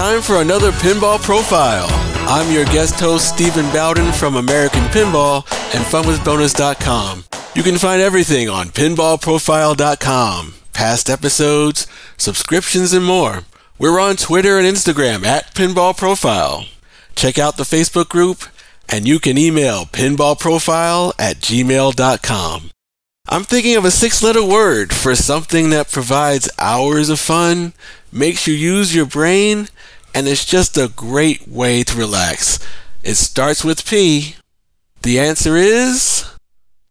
Time 0.00 0.22
for 0.22 0.36
another 0.36 0.72
Pinball 0.72 1.20
Profile. 1.20 1.86
I'm 2.26 2.50
your 2.50 2.64
guest 2.64 2.98
host, 2.98 3.28
Stephen 3.34 3.70
Bowden 3.70 4.12
from 4.12 4.36
American 4.36 4.84
Pinball 4.84 5.44
and 5.74 5.84
FunWithBonus.com. 5.84 7.24
You 7.54 7.62
can 7.62 7.76
find 7.76 8.00
everything 8.00 8.48
on 8.48 8.68
PinballProfile.com, 8.68 10.54
past 10.72 11.10
episodes, 11.10 11.86
subscriptions, 12.16 12.94
and 12.94 13.04
more. 13.04 13.40
We're 13.78 14.00
on 14.00 14.16
Twitter 14.16 14.56
and 14.56 14.66
Instagram 14.66 15.26
at 15.26 15.54
Pinball 15.54 15.94
Profile. 15.94 16.64
Check 17.14 17.38
out 17.38 17.58
the 17.58 17.64
Facebook 17.64 18.08
group, 18.08 18.44
and 18.88 19.06
you 19.06 19.18
can 19.18 19.36
email 19.36 19.84
pinballprofile 19.84 21.12
at 21.18 21.40
gmail.com. 21.40 22.70
I'm 23.32 23.44
thinking 23.44 23.76
of 23.76 23.84
a 23.84 23.92
six 23.92 24.24
letter 24.24 24.44
word 24.44 24.92
for 24.92 25.14
something 25.14 25.70
that 25.70 25.92
provides 25.92 26.50
hours 26.58 27.08
of 27.08 27.20
fun, 27.20 27.74
makes 28.10 28.48
you 28.48 28.54
use 28.54 28.92
your 28.92 29.06
brain, 29.06 29.68
and 30.12 30.26
it's 30.26 30.44
just 30.44 30.76
a 30.76 30.90
great 30.96 31.46
way 31.46 31.84
to 31.84 31.96
relax. 31.96 32.58
It 33.04 33.14
starts 33.14 33.64
with 33.64 33.86
P. 33.86 34.34
The 35.02 35.20
answer 35.20 35.54
is 35.54 36.28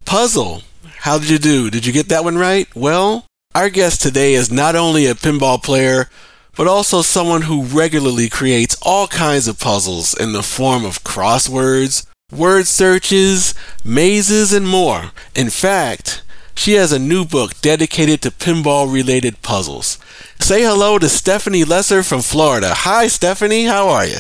puzzle. 0.06 0.62
How 1.00 1.18
did 1.18 1.30
you 1.30 1.40
do? 1.40 1.70
Did 1.70 1.86
you 1.86 1.92
get 1.92 2.08
that 2.08 2.24
one 2.24 2.38
right? 2.38 2.74
Well, 2.74 3.26
our 3.54 3.70
guest 3.70 4.02
today 4.02 4.34
is 4.34 4.50
not 4.50 4.78
only 4.78 5.08
a 5.08 5.16
pinball 5.16 5.62
player, 5.62 6.10
but 6.56 6.68
also 6.68 7.02
someone 7.02 7.42
who 7.44 7.64
regularly 7.64 8.30
creates 8.30 8.78
all 8.82 9.08
kinds 9.08 9.50
of 9.50 9.60
puzzles 9.60 10.14
in 10.14 10.32
the 10.32 10.44
form 10.44 10.86
of 10.86 11.04
crosswords, 11.04 12.06
word 12.32 12.66
searches, 12.66 13.54
mazes, 13.84 14.54
and 14.54 14.66
more. 14.66 15.12
In 15.36 15.50
fact, 15.50 16.22
she 16.60 16.74
has 16.74 16.92
a 16.92 17.00
new 17.00 17.24
book 17.24 17.60
dedicated 17.62 18.22
to 18.22 18.32
pinball 18.32 18.92
related 18.92 19.42
puzzles. 19.42 19.98
Say 20.42 20.62
hello 20.62 21.00
to 21.00 21.08
Stephanie 21.08 21.64
Lesser 21.64 22.04
from 22.04 22.22
Florida. 22.22 22.74
Hi, 22.74 23.08
Stephanie. 23.08 23.64
How 23.64 23.88
are 23.88 24.06
you? 24.06 24.20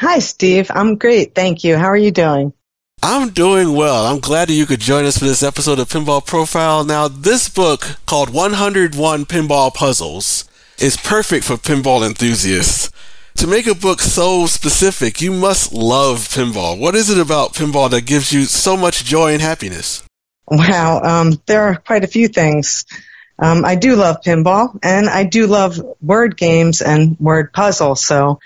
Hi, 0.00 0.18
Steve. 0.18 0.70
I'm 0.74 0.96
great. 0.96 1.36
Thank 1.36 1.62
you. 1.62 1.76
How 1.76 1.86
are 1.86 1.96
you 1.96 2.10
doing? 2.10 2.52
I'm 3.00 3.30
doing 3.30 3.74
well. 3.74 4.06
I'm 4.06 4.18
glad 4.18 4.48
that 4.48 4.54
you 4.54 4.66
could 4.66 4.80
join 4.80 5.04
us 5.04 5.18
for 5.18 5.24
this 5.24 5.44
episode 5.44 5.78
of 5.78 5.88
Pinball 5.88 6.26
Profile. 6.26 6.84
Now, 6.84 7.06
this 7.06 7.48
book 7.48 7.98
called 8.06 8.30
101 8.30 9.26
Pinball 9.26 9.72
Puzzles 9.72 10.48
is 10.80 10.96
perfect 10.96 11.44
for 11.44 11.54
pinball 11.54 12.04
enthusiasts. 12.04 12.90
To 13.36 13.46
make 13.46 13.68
a 13.68 13.74
book 13.74 14.00
so 14.00 14.46
specific, 14.46 15.20
you 15.20 15.30
must 15.30 15.72
love 15.72 16.26
pinball. 16.28 16.76
What 16.76 16.96
is 16.96 17.08
it 17.08 17.20
about 17.20 17.54
pinball 17.54 17.88
that 17.90 18.04
gives 18.04 18.32
you 18.32 18.46
so 18.46 18.76
much 18.76 19.04
joy 19.04 19.32
and 19.32 19.40
happiness? 19.40 20.02
Wow, 20.50 21.00
um, 21.02 21.42
there 21.46 21.64
are 21.64 21.76
quite 21.76 22.04
a 22.04 22.08
few 22.08 22.28
things. 22.28 22.86
Um, 23.38 23.64
I 23.64 23.74
do 23.74 23.96
love 23.96 24.18
pinball, 24.24 24.78
and 24.82 25.08
I 25.08 25.24
do 25.24 25.46
love 25.46 25.78
word 26.00 26.36
games 26.36 26.80
and 26.80 27.18
word 27.20 27.52
puzzles. 27.52 28.04
So 28.04 28.40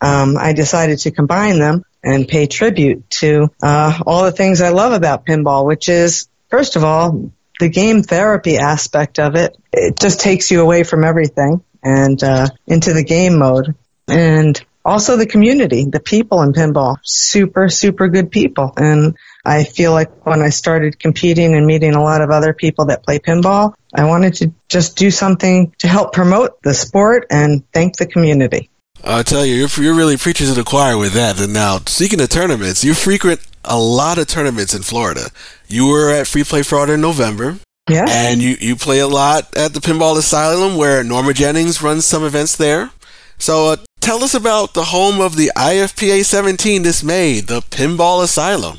um, 0.00 0.36
I 0.38 0.52
decided 0.52 1.00
to 1.00 1.10
combine 1.10 1.58
them 1.58 1.84
and 2.02 2.28
pay 2.28 2.46
tribute 2.46 3.10
to 3.10 3.48
uh, 3.62 4.00
all 4.06 4.24
the 4.24 4.32
things 4.32 4.60
I 4.60 4.70
love 4.70 4.92
about 4.92 5.26
pinball, 5.26 5.66
which 5.66 5.88
is 5.88 6.28
first 6.48 6.76
of 6.76 6.84
all 6.84 7.32
the 7.58 7.68
game 7.68 8.02
therapy 8.02 8.56
aspect 8.56 9.18
of 9.18 9.34
it. 9.34 9.56
It 9.72 9.98
just 9.98 10.20
takes 10.20 10.50
you 10.50 10.62
away 10.62 10.84
from 10.84 11.04
everything 11.04 11.62
and 11.82 12.22
uh, 12.22 12.48
into 12.66 12.92
the 12.92 13.04
game 13.04 13.38
mode, 13.38 13.74
and 14.06 14.64
also 14.88 15.16
the 15.16 15.26
community, 15.26 15.84
the 15.84 16.00
people 16.00 16.42
in 16.42 16.52
pinball, 16.52 16.96
super 17.02 17.68
super 17.68 18.08
good 18.08 18.30
people, 18.30 18.72
and 18.76 19.16
I 19.44 19.64
feel 19.64 19.92
like 19.92 20.26
when 20.26 20.42
I 20.42 20.48
started 20.48 20.98
competing 20.98 21.54
and 21.54 21.66
meeting 21.66 21.94
a 21.94 22.02
lot 22.02 22.22
of 22.22 22.30
other 22.30 22.52
people 22.52 22.86
that 22.86 23.02
play 23.02 23.18
pinball, 23.18 23.74
I 23.94 24.04
wanted 24.04 24.34
to 24.34 24.52
just 24.68 24.96
do 24.96 25.10
something 25.10 25.72
to 25.78 25.88
help 25.88 26.12
promote 26.12 26.62
the 26.62 26.74
sport 26.74 27.26
and 27.30 27.62
thank 27.72 27.96
the 27.96 28.06
community. 28.06 28.70
I 29.04 29.22
tell 29.22 29.46
you, 29.46 29.54
you're, 29.54 29.68
you're 29.80 29.94
really 29.94 30.16
preaching 30.16 30.48
to 30.48 30.54
the 30.54 30.64
choir 30.64 30.98
with 30.98 31.12
that. 31.12 31.40
And 31.40 31.52
now, 31.52 31.78
speaking 31.86 32.20
of 32.20 32.28
tournaments, 32.28 32.82
you 32.82 32.94
frequent 32.94 33.40
a 33.64 33.78
lot 33.78 34.18
of 34.18 34.26
tournaments 34.26 34.74
in 34.74 34.82
Florida. 34.82 35.30
You 35.68 35.86
were 35.86 36.10
at 36.10 36.26
Free 36.26 36.44
Play 36.44 36.62
Florida 36.62 36.94
in 36.94 37.00
November. 37.00 37.58
Yeah. 37.88 38.04
And 38.06 38.42
you, 38.42 38.56
you 38.60 38.76
play 38.76 38.98
a 38.98 39.06
lot 39.06 39.56
at 39.56 39.72
the 39.72 39.80
Pinball 39.80 40.18
Asylum 40.18 40.76
where 40.76 41.02
Norma 41.02 41.32
Jennings 41.32 41.80
runs 41.80 42.04
some 42.04 42.24
events 42.24 42.56
there. 42.56 42.90
So 43.38 43.68
uh, 43.68 43.76
tell 44.08 44.24
us 44.24 44.32
about 44.32 44.72
the 44.72 44.84
home 44.84 45.20
of 45.20 45.36
the 45.36 45.52
IFPA 45.54 46.24
17 46.24 46.82
this 46.82 47.04
May, 47.04 47.40
the 47.40 47.60
Pinball 47.60 48.22
Asylum. 48.22 48.78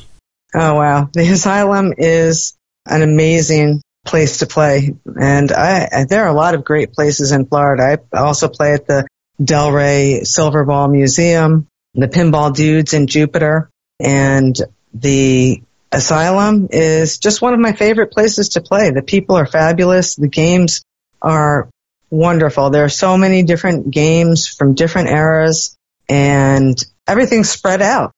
Oh 0.52 0.74
wow, 0.74 1.08
the 1.12 1.20
asylum 1.20 1.94
is 1.96 2.54
an 2.84 3.02
amazing 3.02 3.80
place 4.04 4.38
to 4.38 4.48
play, 4.48 4.92
and 5.04 5.52
I, 5.52 6.04
there 6.08 6.24
are 6.24 6.28
a 6.30 6.32
lot 6.32 6.56
of 6.56 6.64
great 6.64 6.92
places 6.92 7.30
in 7.30 7.46
Florida. 7.46 8.00
I 8.12 8.18
also 8.18 8.48
play 8.48 8.72
at 8.72 8.88
the 8.88 9.06
Delray 9.40 10.22
Silverball 10.22 10.90
Museum, 10.90 11.68
the 11.94 12.08
Pinball 12.08 12.52
Dudes 12.52 12.92
in 12.92 13.06
Jupiter, 13.06 13.70
and 14.00 14.56
the 14.92 15.62
asylum 15.92 16.66
is 16.72 17.18
just 17.18 17.40
one 17.40 17.54
of 17.54 17.60
my 17.60 17.72
favorite 17.72 18.10
places 18.10 18.48
to 18.50 18.60
play. 18.62 18.90
The 18.90 19.02
people 19.02 19.36
are 19.36 19.46
fabulous. 19.46 20.16
The 20.16 20.26
games 20.26 20.82
are 21.22 21.70
wonderful. 22.10 22.70
There 22.70 22.84
are 22.84 22.90
so 22.90 23.16
many 23.16 23.42
different 23.42 23.90
games 23.90 24.46
from 24.46 24.74
different 24.74 25.08
eras 25.08 25.76
and 26.08 26.76
everything's 27.06 27.50
spread 27.50 27.80
out. 27.80 28.12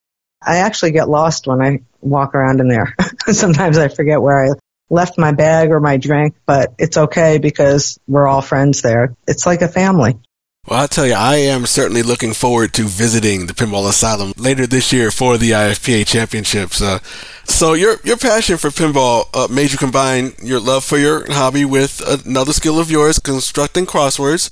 I 0.45 0.59
actually 0.59 0.93
get 0.93 1.09
lost 1.09 1.47
when 1.47 1.63
I 1.63 1.83
walk 2.01 2.35
around 2.35 2.61
in 2.61 2.69
there. 2.69 2.97
Sometimes 3.27 3.79
I 3.79 3.89
forget 3.89 4.21
where 4.21 4.47
I 4.47 4.49
left 4.91 5.19
my 5.19 5.33
bag 5.33 5.71
or 5.71 5.81
my 5.81 5.97
drink, 5.97 6.35
but 6.47 6.75
it's 6.79 6.97
okay 6.97 7.39
because 7.39 7.99
we're 8.09 8.27
all 8.27 8.43
friends 8.43 8.83
there. 8.83 9.15
It's 9.27 9.47
like 9.47 9.63
a 9.63 9.69
family. 9.69 10.19
Well, 10.69 10.79
I'll 10.79 10.89
tell 10.89 11.07
you, 11.07 11.15
I 11.15 11.37
am 11.39 11.67
certainly 11.67 12.05
looking 12.05 12.33
forward 12.33 12.73
to 12.75 12.85
visiting 12.85 13.47
the 13.47 13.53
Pinball 13.53 13.89
Asylum 13.89 14.33
later 14.37 14.65
this 14.65 14.93
year 14.93 15.11
for 15.11 15.37
the 15.37 15.51
IFPA 15.51 16.07
Championships. 16.07 16.81
Uh, 16.81 17.01
so 17.43 17.75
your 17.75 17.97
your 18.05 18.17
passion 18.17 18.59
for 18.59 18.71
pinball 18.71 19.25
uh, 19.35 19.53
made 19.53 19.73
you 19.73 19.79
combine 19.79 20.35
your 20.41 20.61
love 20.61 20.85
for 20.85 20.99
your 20.99 21.31
hobby 21.33 21.65
with 21.65 22.01
another 22.07 22.53
skill 22.53 22.79
of 22.79 22.93
yours, 22.93 23.19
constructing 23.19 23.87
crosswords. 23.87 24.51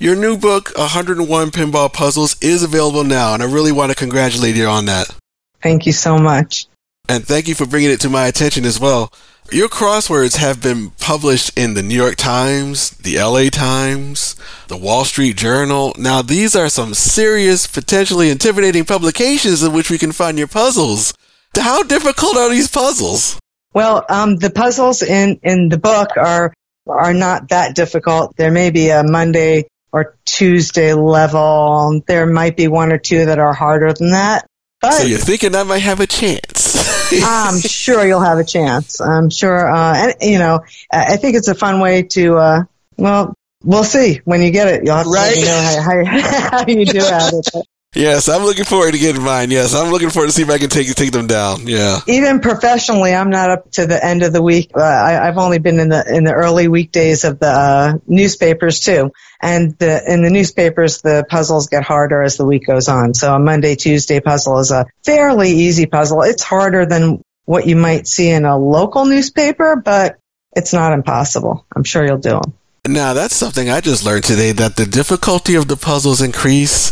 Your 0.00 0.16
new 0.16 0.36
book, 0.36 0.76
101 0.76 1.52
Pinball 1.52 1.92
Puzzles, 1.92 2.34
is 2.40 2.64
available 2.64 3.04
now, 3.04 3.32
and 3.32 3.40
I 3.40 3.46
really 3.46 3.70
want 3.70 3.92
to 3.92 3.96
congratulate 3.96 4.56
you 4.56 4.66
on 4.66 4.86
that. 4.86 5.14
Thank 5.62 5.86
you 5.86 5.92
so 5.92 6.18
much. 6.18 6.66
And 7.08 7.24
thank 7.24 7.46
you 7.46 7.54
for 7.54 7.66
bringing 7.66 7.92
it 7.92 8.00
to 8.00 8.10
my 8.10 8.26
attention 8.26 8.64
as 8.64 8.80
well. 8.80 9.12
Your 9.50 9.68
crosswords 9.68 10.36
have 10.36 10.62
been 10.62 10.90
published 10.90 11.58
in 11.58 11.74
the 11.74 11.82
New 11.82 11.96
York 11.96 12.16
Times, 12.16 12.90
the 12.90 13.18
LA 13.18 13.50
Times, 13.50 14.34
the 14.68 14.78
Wall 14.78 15.04
Street 15.04 15.36
Journal. 15.36 15.94
Now, 15.98 16.22
these 16.22 16.56
are 16.56 16.70
some 16.70 16.94
serious, 16.94 17.66
potentially 17.66 18.30
intimidating 18.30 18.84
publications 18.84 19.62
in 19.62 19.72
which 19.72 19.90
we 19.90 19.98
can 19.98 20.12
find 20.12 20.38
your 20.38 20.46
puzzles. 20.46 21.12
How 21.54 21.82
difficult 21.82 22.36
are 22.36 22.48
these 22.48 22.68
puzzles? 22.68 23.38
Well, 23.74 24.06
um, 24.08 24.36
the 24.36 24.48
puzzles 24.48 25.02
in, 25.02 25.38
in 25.42 25.68
the 25.68 25.78
book 25.78 26.16
are 26.16 26.54
are 26.86 27.14
not 27.14 27.48
that 27.48 27.76
difficult. 27.76 28.36
There 28.36 28.50
may 28.50 28.70
be 28.70 28.88
a 28.88 29.02
Monday 29.04 29.68
or 29.92 30.16
Tuesday 30.24 30.94
level. 30.94 32.00
There 32.06 32.26
might 32.26 32.56
be 32.56 32.68
one 32.68 32.92
or 32.92 32.98
two 32.98 33.26
that 33.26 33.38
are 33.38 33.52
harder 33.52 33.92
than 33.92 34.12
that. 34.12 34.46
But 34.80 34.94
so 34.94 35.04
you're 35.04 35.18
thinking 35.18 35.54
I 35.54 35.62
might 35.62 35.78
have 35.78 36.00
a 36.00 36.06
chance? 36.06 36.71
I'm 37.24 37.60
sure 37.60 38.06
you'll 38.06 38.20
have 38.20 38.38
a 38.38 38.44
chance. 38.44 39.00
I'm 39.00 39.30
sure, 39.30 39.70
uh, 39.70 39.94
and 39.96 40.14
you 40.20 40.38
know, 40.38 40.60
I 40.90 41.16
think 41.16 41.36
it's 41.36 41.48
a 41.48 41.54
fun 41.54 41.80
way 41.80 42.02
to, 42.02 42.36
uh, 42.36 42.64
well, 42.96 43.34
we'll 43.62 43.84
see 43.84 44.20
when 44.24 44.42
you 44.42 44.50
get 44.50 44.68
it. 44.68 44.84
You'll 44.84 44.96
have 44.96 45.06
to 45.06 45.10
right? 45.10 45.34
let 45.34 45.36
me 45.36 45.44
know 45.44 45.60
how, 45.60 46.04
how, 46.04 46.58
how 46.58 46.66
you 46.66 46.84
do 46.86 46.98
at 46.98 47.32
it. 47.32 47.66
Yes, 47.94 48.30
I'm 48.30 48.42
looking 48.42 48.64
forward 48.64 48.92
to 48.92 48.98
getting 48.98 49.22
mine. 49.22 49.50
Yes, 49.50 49.74
I'm 49.74 49.90
looking 49.90 50.08
forward 50.08 50.28
to 50.28 50.32
see 50.32 50.42
if 50.42 50.48
I 50.48 50.56
can 50.56 50.70
take 50.70 50.92
take 50.94 51.12
them 51.12 51.26
down. 51.26 51.66
Yeah. 51.66 52.00
Even 52.06 52.40
professionally, 52.40 53.14
I'm 53.14 53.28
not 53.28 53.50
up 53.50 53.70
to 53.72 53.86
the 53.86 54.02
end 54.02 54.22
of 54.22 54.32
the 54.32 54.42
week. 54.42 54.70
Uh, 54.74 54.82
I, 54.82 55.26
have 55.26 55.36
only 55.36 55.58
been 55.58 55.78
in 55.78 55.90
the 55.90 56.02
in 56.08 56.24
the 56.24 56.32
early 56.32 56.68
weekdays 56.68 57.24
of 57.24 57.38
the 57.38 57.48
uh, 57.48 57.98
newspapers 58.06 58.80
too, 58.80 59.12
and 59.42 59.76
the, 59.76 60.10
in 60.10 60.22
the 60.22 60.30
newspapers, 60.30 61.02
the 61.02 61.26
puzzles 61.28 61.66
get 61.66 61.82
harder 61.82 62.22
as 62.22 62.38
the 62.38 62.46
week 62.46 62.66
goes 62.66 62.88
on. 62.88 63.12
So 63.12 63.34
a 63.34 63.38
Monday 63.38 63.74
Tuesday 63.74 64.20
puzzle 64.20 64.58
is 64.60 64.70
a 64.70 64.86
fairly 65.04 65.50
easy 65.50 65.84
puzzle. 65.84 66.22
It's 66.22 66.42
harder 66.42 66.86
than 66.86 67.22
what 67.44 67.66
you 67.66 67.76
might 67.76 68.06
see 68.06 68.30
in 68.30 68.46
a 68.46 68.56
local 68.56 69.04
newspaper, 69.04 69.76
but 69.76 70.18
it's 70.56 70.72
not 70.72 70.94
impossible. 70.94 71.66
I'm 71.76 71.84
sure 71.84 72.06
you'll 72.06 72.16
do 72.16 72.40
them. 72.40 72.54
Now 72.88 73.12
that's 73.12 73.36
something 73.36 73.68
I 73.68 73.82
just 73.82 74.02
learned 74.02 74.24
today 74.24 74.52
that 74.52 74.76
the 74.76 74.86
difficulty 74.86 75.56
of 75.56 75.68
the 75.68 75.76
puzzles 75.76 76.22
increase 76.22 76.90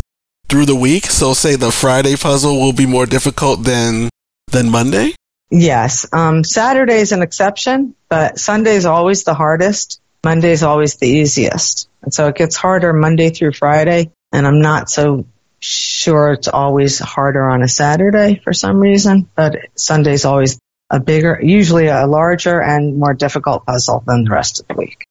through 0.50 0.66
the 0.66 0.74
week. 0.74 1.06
So 1.06 1.32
say 1.32 1.54
the 1.56 1.70
Friday 1.70 2.16
puzzle 2.16 2.58
will 2.60 2.72
be 2.72 2.86
more 2.86 3.06
difficult 3.06 3.62
than 3.62 4.10
than 4.50 4.70
Monday? 4.70 5.14
Yes. 5.50 6.06
Um, 6.12 6.44
Saturday 6.44 6.96
is 6.96 7.12
an 7.12 7.22
exception, 7.22 7.94
but 8.08 8.38
Sunday 8.38 8.74
is 8.74 8.84
always 8.84 9.24
the 9.24 9.34
hardest. 9.34 10.00
Monday 10.24 10.50
is 10.50 10.62
always 10.62 10.96
the 10.96 11.08
easiest. 11.08 11.88
And 12.02 12.12
so 12.12 12.28
it 12.28 12.36
gets 12.36 12.56
harder 12.56 12.92
Monday 12.92 13.30
through 13.30 13.52
Friday. 13.52 14.10
And 14.32 14.46
I'm 14.46 14.60
not 14.60 14.90
so 14.90 15.24
sure 15.60 16.32
it's 16.32 16.48
always 16.48 16.98
harder 16.98 17.48
on 17.48 17.62
a 17.62 17.68
Saturday 17.68 18.40
for 18.42 18.52
some 18.52 18.78
reason, 18.80 19.28
but 19.34 19.56
Sunday's 19.76 20.24
always 20.24 20.58
a 20.88 20.98
bigger, 20.98 21.38
usually 21.42 21.86
a 21.86 22.06
larger 22.06 22.60
and 22.60 22.96
more 22.96 23.14
difficult 23.14 23.66
puzzle 23.66 24.02
than 24.06 24.24
the 24.24 24.30
rest 24.30 24.60
of 24.60 24.68
the 24.68 24.74
week. 24.74 25.04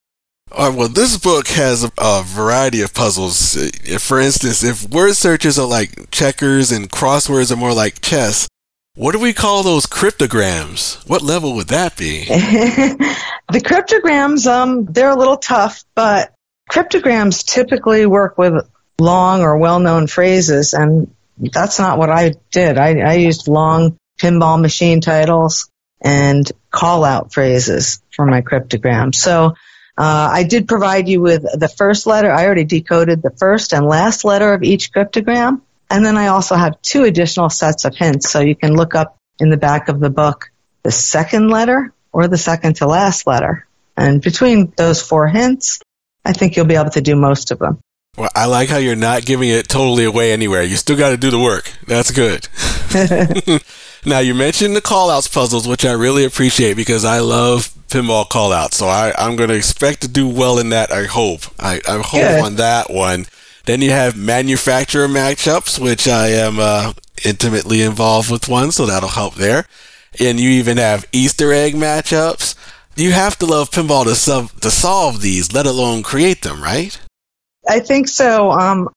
Uh, 0.52 0.74
well, 0.76 0.88
this 0.88 1.18
book 1.18 1.48
has 1.50 1.84
a, 1.84 1.92
a, 2.00 2.24
variety 2.24 2.82
of 2.82 2.94
puzzles. 2.94 3.56
For 4.00 4.20
instance, 4.20 4.64
if 4.64 4.90
word 4.90 5.14
searches 5.16 5.60
are 5.60 5.68
like 5.68 6.10
checkers 6.10 6.72
and 6.72 6.90
crosswords 6.90 7.52
are 7.52 7.56
more 7.56 7.74
like 7.74 8.02
chess, 8.02 8.48
what 8.96 9.12
do 9.12 9.20
we 9.20 9.32
call 9.32 9.64
those 9.64 9.86
cryptograms? 9.86 10.96
What 11.06 11.22
level 11.22 11.56
would 11.56 11.68
that 11.68 11.96
be? 11.96 12.26
the 12.26 13.62
cryptograms, 13.64 14.48
um, 14.48 14.86
they're 14.86 15.12
a 15.12 15.16
little 15.16 15.38
tough, 15.38 15.84
but 15.94 16.34
cryptograms 16.68 17.44
typically 17.44 18.06
work 18.06 18.38
with 18.38 18.68
long 19.00 19.42
or 19.42 19.58
well-known 19.58 20.08
phrases, 20.08 20.74
and 20.74 21.14
that's 21.38 21.80
not 21.80 21.98
what 21.98 22.10
I 22.10 22.34
did. 22.52 22.78
I, 22.78 23.00
I 23.00 23.14
used 23.14 23.48
long 23.48 23.98
pinball 24.20 24.60
machine 24.60 25.00
titles 25.00 25.70
and 26.02 26.52
call-out 26.72 27.34
phrases 27.34 28.02
for 28.16 28.26
my 28.26 28.42
cryptogram. 28.42 29.14
So 29.14 29.54
uh, 30.00 30.30
I 30.32 30.44
did 30.44 30.70
provide 30.70 31.10
you 31.10 31.20
with 31.20 31.42
the 31.42 31.68
first 31.68 32.08
letter. 32.08 32.32
I 32.32 32.46
already 32.46 32.64
decoded 32.64 33.22
the 33.22 33.32
first 33.32 33.74
and 33.74 33.86
last 33.86 34.24
letter 34.24 34.54
of 34.54 34.64
each 34.64 34.94
cryptogram. 34.94 35.60
And 35.90 36.06
then 36.06 36.16
I 36.16 36.28
also 36.28 36.56
have 36.56 36.82
two 36.82 37.04
additional 37.04 37.50
sets 37.50 37.84
of 37.84 37.94
hints. 37.98 38.30
So 38.30 38.40
you 38.40 38.56
can 38.56 38.76
look 38.76 38.96
up 38.96 39.18
in 39.40 39.50
the 39.50 39.58
back 39.58 39.90
of 39.90 40.00
the 40.00 40.10
book 40.10 40.52
the 40.84 40.92
second 40.92 41.50
letter 41.50 41.94
or 42.14 42.30
the 42.30 42.38
second 42.38 42.78
to 42.78 42.88
last 42.88 43.28
letter. 43.28 43.68
And 43.98 44.22
between 44.22 44.72
those 44.78 45.02
four 45.02 45.28
hints, 45.28 45.82
I 46.24 46.32
think 46.32 46.56
you'll 46.56 46.66
be 46.66 46.76
able 46.76 46.92
to 46.92 47.02
do 47.02 47.18
most 47.18 47.52
of 47.52 47.60
them. 47.60 47.82
Well, 48.18 48.30
I 48.34 48.46
like 48.46 48.70
how 48.70 48.78
you're 48.78 48.96
not 48.96 49.26
giving 49.26 49.50
it 49.50 49.68
totally 49.68 50.06
away 50.06 50.32
anywhere. 50.32 50.64
You 50.64 50.78
still 50.78 50.98
got 50.98 51.10
to 51.10 51.18
do 51.18 51.30
the 51.30 51.40
work. 51.40 51.74
That's 51.86 52.12
good. 52.12 52.48
now, 54.06 54.20
you 54.20 54.34
mentioned 54.34 54.76
the 54.76 54.82
callouts 54.82 55.32
puzzles, 55.32 55.68
which 55.68 55.86
I 55.86 55.92
really 55.92 56.24
appreciate 56.24 56.76
because 56.76 57.04
I 57.04 57.20
love 57.20 57.70
pinball 57.88 58.28
callouts. 58.28 58.76
So 58.76 58.88
I, 58.88 59.14
I'm 59.18 59.36
going 59.36 59.50
to 59.50 59.56
expect 59.56 60.02
to 60.02 60.08
do 60.08 60.28
well 60.28 60.58
in 60.60 60.70
that, 60.70 60.92
I 60.92 61.06
hope. 61.06 61.42
I, 61.60 61.82
I 61.88 61.98
hope 61.98 62.22
good. 62.22 62.44
on 62.44 62.56
that 62.56 62.90
one. 62.90 63.26
Then 63.66 63.82
you 63.82 63.92
have 63.92 64.18
manufacturer 64.18 65.08
matchups, 65.08 65.80
which 65.80 66.08
I 66.08 66.30
am 66.30 66.58
uh, 66.60 66.94
intimately 67.26 67.82
involved 67.82 68.32
with 68.32 68.48
one, 68.48 68.72
so 68.72 68.86
that'll 68.86 69.10
help 69.10 69.36
there. 69.36 69.66
And 70.20 70.40
you 70.40 70.50
even 70.52 70.78
have 70.78 71.06
Easter 71.12 71.52
egg 71.54 71.74
matchups. 71.74 72.56
You 72.96 73.12
have 73.12 73.38
to 73.40 73.46
love 73.46 73.70
pinball 73.70 74.06
to, 74.06 74.16
sub- 74.16 74.52
to 74.62 74.72
solve 74.72 75.22
these, 75.22 75.54
let 75.54 75.66
alone 75.66 76.04
create 76.04 76.42
them, 76.42 76.64
right? 76.64 77.00
I 77.68 77.80
think 77.80 78.08
so. 78.08 78.52
Um, 78.52 78.90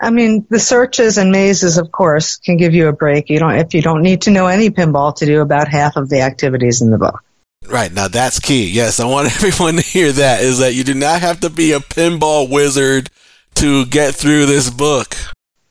I 0.00 0.10
mean, 0.10 0.46
the 0.50 0.58
searches 0.58 1.18
and 1.18 1.30
mazes, 1.30 1.78
of 1.78 1.92
course, 1.92 2.36
can 2.36 2.56
give 2.56 2.74
you 2.74 2.88
a 2.88 2.92
break. 2.92 3.30
You 3.30 3.38
don't 3.38 3.54
if 3.54 3.74
you 3.74 3.82
don't 3.82 4.02
need 4.02 4.22
to 4.22 4.30
know 4.30 4.46
any 4.46 4.70
pinball 4.70 5.14
to 5.16 5.26
do 5.26 5.40
about 5.40 5.68
half 5.68 5.96
of 5.96 6.08
the 6.08 6.22
activities 6.22 6.82
in 6.82 6.90
the 6.90 6.98
book. 6.98 7.22
Right 7.68 7.92
now, 7.92 8.08
that's 8.08 8.40
key. 8.40 8.68
Yes, 8.68 8.98
I 8.98 9.04
want 9.04 9.26
everyone 9.34 9.76
to 9.76 9.82
hear 9.82 10.10
that. 10.10 10.42
Is 10.42 10.58
that 10.58 10.74
you 10.74 10.84
do 10.84 10.94
not 10.94 11.20
have 11.20 11.40
to 11.40 11.50
be 11.50 11.72
a 11.72 11.78
pinball 11.78 12.50
wizard 12.50 13.10
to 13.56 13.86
get 13.86 14.14
through 14.14 14.46
this 14.46 14.70
book. 14.70 15.14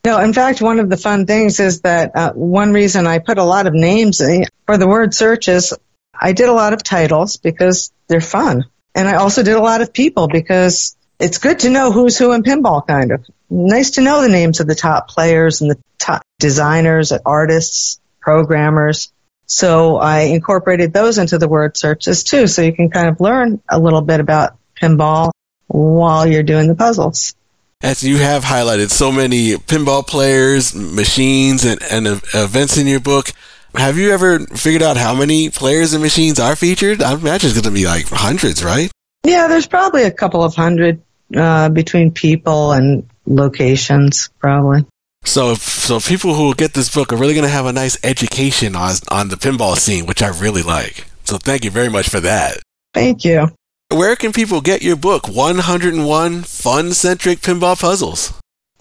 No, 0.04 0.18
in 0.18 0.32
fact, 0.32 0.60
one 0.60 0.80
of 0.80 0.90
the 0.90 0.96
fun 0.96 1.26
things 1.26 1.60
is 1.60 1.82
that 1.82 2.16
uh, 2.16 2.32
one 2.32 2.72
reason 2.72 3.06
I 3.06 3.18
put 3.20 3.38
a 3.38 3.44
lot 3.44 3.66
of 3.66 3.74
names 3.74 4.20
in, 4.20 4.46
for 4.66 4.76
the 4.76 4.88
word 4.88 5.14
searches, 5.14 5.72
I 6.18 6.32
did 6.32 6.48
a 6.48 6.52
lot 6.52 6.72
of 6.72 6.82
titles 6.82 7.36
because 7.36 7.92
they're 8.08 8.20
fun. 8.20 8.64
And 8.94 9.08
I 9.08 9.14
also 9.14 9.42
did 9.42 9.54
a 9.54 9.62
lot 9.62 9.80
of 9.80 9.92
people 9.92 10.26
because 10.26 10.96
it's 11.22 11.38
good 11.38 11.60
to 11.60 11.70
know 11.70 11.92
who's 11.92 12.18
who 12.18 12.32
in 12.32 12.42
pinball, 12.42 12.86
kind 12.86 13.12
of. 13.12 13.24
Nice 13.48 13.92
to 13.92 14.00
know 14.00 14.22
the 14.22 14.28
names 14.28 14.60
of 14.60 14.66
the 14.66 14.74
top 14.74 15.08
players 15.08 15.60
and 15.60 15.70
the 15.70 15.78
top 15.98 16.22
designers, 16.38 17.12
artists, 17.12 18.00
programmers. 18.20 19.12
So 19.46 19.96
I 19.96 20.20
incorporated 20.20 20.92
those 20.92 21.18
into 21.18 21.38
the 21.38 21.48
word 21.48 21.76
searches 21.76 22.24
too, 22.24 22.46
so 22.46 22.62
you 22.62 22.72
can 22.72 22.90
kind 22.90 23.08
of 23.08 23.20
learn 23.20 23.60
a 23.68 23.78
little 23.78 24.00
bit 24.00 24.20
about 24.20 24.56
pinball 24.80 25.30
while 25.68 26.26
you're 26.26 26.42
doing 26.42 26.68
the 26.68 26.74
puzzles 26.74 27.34
as 27.82 28.02
you 28.02 28.16
have 28.18 28.44
highlighted 28.44 28.90
so 28.90 29.10
many 29.10 29.54
pinball 29.54 30.06
players, 30.06 30.74
machines, 30.74 31.64
and, 31.64 31.82
and 31.90 32.06
events 32.06 32.78
in 32.78 32.86
your 32.86 33.00
book. 33.00 33.32
Have 33.74 33.98
you 33.98 34.12
ever 34.12 34.40
figured 34.40 34.82
out 34.82 34.96
how 34.96 35.14
many 35.14 35.50
players 35.50 35.92
and 35.92 36.02
machines 36.02 36.38
are 36.38 36.54
featured? 36.54 37.02
I 37.02 37.14
imagine 37.14 37.50
it's 37.50 37.60
going 37.60 37.74
to 37.74 37.80
be 37.80 37.86
like 37.86 38.06
hundreds, 38.08 38.62
right? 38.62 38.90
Yeah, 39.24 39.48
there's 39.48 39.66
probably 39.66 40.04
a 40.04 40.10
couple 40.10 40.44
of 40.44 40.54
hundred 40.54 41.02
uh, 41.36 41.68
between 41.68 42.12
people 42.12 42.72
and 42.72 43.08
locations, 43.26 44.28
probably. 44.38 44.84
So, 45.24 45.54
so 45.54 46.00
people 46.00 46.34
who 46.34 46.54
get 46.54 46.74
this 46.74 46.92
book 46.92 47.12
are 47.12 47.16
really 47.16 47.34
going 47.34 47.46
to 47.46 47.52
have 47.52 47.66
a 47.66 47.72
nice 47.72 47.96
education 48.02 48.74
on 48.74 48.94
on 49.08 49.28
the 49.28 49.36
pinball 49.36 49.76
scene, 49.76 50.06
which 50.06 50.22
I 50.22 50.28
really 50.28 50.62
like. 50.62 51.06
So, 51.24 51.38
thank 51.38 51.64
you 51.64 51.70
very 51.70 51.88
much 51.88 52.08
for 52.08 52.20
that. 52.20 52.58
Thank 52.92 53.24
you. 53.24 53.48
Where 53.90 54.16
can 54.16 54.32
people 54.32 54.60
get 54.62 54.82
your 54.82 54.96
book, 54.96 55.28
101 55.28 56.42
Fun 56.42 56.92
Centric 56.92 57.40
Pinball 57.40 57.78
Puzzles? 57.78 58.32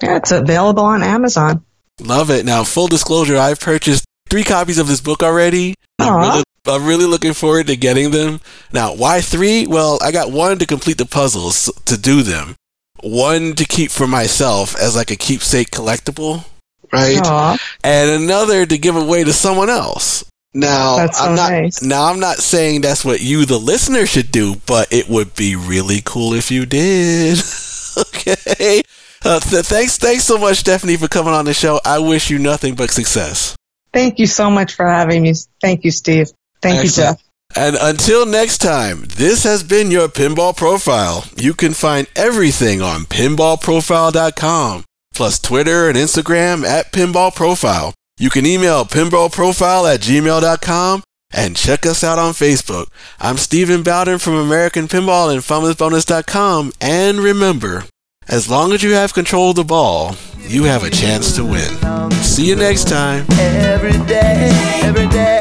Yeah, 0.02 0.16
it's 0.16 0.32
available 0.32 0.84
on 0.84 1.04
Amazon. 1.04 1.66
Love 2.00 2.32
it. 2.32 2.46
Now, 2.46 2.64
full 2.64 2.88
disclosure, 2.88 3.38
I've 3.38 3.60
purchased 3.60 4.06
three 4.30 4.44
copies 4.44 4.80
of 4.80 4.88
this 4.88 5.02
book 5.02 5.22
already. 5.22 5.76
I'm 6.00 6.16
really, 6.16 6.44
I'm 6.68 6.86
really, 6.86 7.06
looking 7.06 7.34
forward 7.34 7.68
to 7.68 7.76
getting 7.76 8.12
them. 8.12 8.40
Now, 8.72 8.94
why 8.94 9.22
three? 9.22 9.66
Well, 9.66 9.98
I 10.02 10.12
got 10.12 10.32
one 10.32 10.60
to 10.60 10.66
complete 10.66 10.98
the 10.98 11.06
puzzles 11.06 11.72
to 11.86 11.98
do 11.98 12.22
them, 12.22 12.56
one 13.02 13.54
to 13.54 13.66
keep 13.66 13.90
for 13.90 14.06
myself 14.06 14.76
as 14.80 14.96
like 14.96 15.10
a 15.10 15.16
keepsake 15.16 15.72
collectible, 15.72 16.46
right? 16.94 17.18
Aww. 17.18 17.60
And 17.84 18.12
another 18.12 18.66
to 18.66 18.78
give 18.78 18.96
away 18.96 19.24
to 19.24 19.34
someone 19.34 19.70
else. 19.70 20.24
Now, 20.54 21.08
so 21.08 21.24
I'm 21.24 21.36
not 21.36 21.52
nice. 21.52 21.82
now 21.82 22.12
I'm 22.12 22.20
not 22.20 22.38
saying 22.38 22.82
that's 22.82 23.06
what 23.06 23.22
you 23.22 23.46
the 23.46 23.58
listener 23.58 24.06
should 24.06 24.32
do, 24.32 24.56
but 24.66 24.92
it 24.92 25.08
would 25.08 25.34
be 25.34 25.56
really 25.56 26.02
cool 26.04 26.34
if 26.34 26.52
you 26.52 26.66
did. 26.66 27.40
okay. 27.98 28.82
Uh, 29.24 29.40
th- 29.40 29.66
thanks 29.66 29.98
thanks 29.98 30.26
so 30.26 30.38
much 30.38 30.58
Stephanie 30.58 30.98
for 30.98 31.08
coming 31.08 31.34
on 31.34 31.46
the 31.46 31.54
show. 31.54 31.80
I 31.86 32.00
wish 32.00 32.30
you 32.30 32.38
nothing 32.38 32.76
but 32.76 32.92
success. 32.92 33.56
Thank 33.94 34.20
you 34.20 34.28
so 34.28 34.52
much 34.52 34.74
for 34.74 34.86
having 34.88 35.24
me. 35.24 35.34
Thank 35.62 35.84
you, 35.84 35.92
Steve. 35.92 36.32
Thank 36.62 36.80
Excellent. 36.80 36.86
you, 36.86 37.16
Jeff. 37.16 37.32
And 37.56 37.76
until 37.80 38.26
next 38.26 38.60
time, 38.60 39.04
this 39.18 39.44
has 39.44 39.62
been 39.64 39.92
your 39.92 40.08
Pinball 40.08 40.56
Profile. 40.56 41.26
You 41.36 41.54
can 41.54 41.74
find 41.74 42.08
everything 42.16 42.82
on 42.82 43.02
pinballprofile.com, 43.02 44.86
plus 45.14 45.40
Twitter 45.40 45.90
and 45.90 45.98
Instagram 45.98 46.64
at 46.64 46.94
Pinball 46.94 47.36
Profile. 47.36 47.94
You 48.18 48.30
can 48.30 48.46
email 48.46 48.86
pinballprofile 48.86 49.94
at 49.94 50.00
gmail.com 50.02 51.04
and 51.34 51.56
check 51.56 51.86
us 51.86 52.04
out 52.04 52.20
on 52.20 52.34
Facebook. 52.34 52.88
I'm 53.20 53.38
Stephen 53.38 53.84
Bowden 53.84 54.20
from 54.20 54.36
American 54.36 54.88
Pinball 54.88 55.32
and 55.32 55.42
FunWithBonus.com. 55.42 56.74
And 56.80 57.20
remember, 57.20 57.86
as 58.28 58.50
long 58.50 58.74
as 58.74 58.84
you 58.84 58.94
have 58.94 59.14
control 59.14 59.50
of 59.50 59.56
the 59.56 59.64
ball, 59.64 60.16
you 60.52 60.64
have 60.66 60.84
a 60.84 60.90
chance 60.90 61.34
to 61.38 61.46
win. 61.46 62.12
See 62.24 62.46
you 62.46 62.58
next 62.58 62.90
time. 62.90 63.26
Every 63.40 63.94
day, 64.06 64.50
every 64.84 65.08
day, 65.08 65.40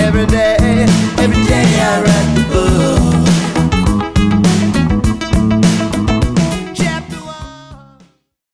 every 0.00 0.26
day, 0.26 0.56
every 1.18 1.44
day 1.44 1.66
I 1.78 2.02
write 2.02 2.34
the 2.34 2.42
book. 2.52 2.99